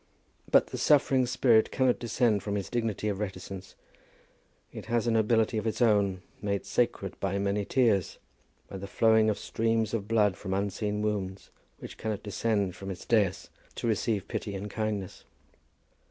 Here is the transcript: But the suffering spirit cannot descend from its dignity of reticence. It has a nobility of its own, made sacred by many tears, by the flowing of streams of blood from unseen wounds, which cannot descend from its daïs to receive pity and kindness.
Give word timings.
But 0.49 0.65
the 0.69 0.79
suffering 0.79 1.27
spirit 1.27 1.69
cannot 1.69 1.99
descend 1.99 2.41
from 2.41 2.57
its 2.57 2.71
dignity 2.71 3.07
of 3.07 3.19
reticence. 3.19 3.75
It 4.71 4.87
has 4.87 5.05
a 5.05 5.11
nobility 5.11 5.59
of 5.59 5.67
its 5.67 5.79
own, 5.79 6.23
made 6.41 6.65
sacred 6.65 7.19
by 7.19 7.37
many 7.37 7.65
tears, 7.65 8.17
by 8.67 8.77
the 8.77 8.87
flowing 8.87 9.29
of 9.29 9.37
streams 9.37 9.93
of 9.93 10.07
blood 10.07 10.37
from 10.37 10.55
unseen 10.55 11.03
wounds, 11.03 11.51
which 11.77 11.99
cannot 11.99 12.23
descend 12.23 12.75
from 12.75 12.89
its 12.89 13.05
daïs 13.05 13.49
to 13.75 13.85
receive 13.85 14.27
pity 14.27 14.55
and 14.55 14.71
kindness. 14.71 15.23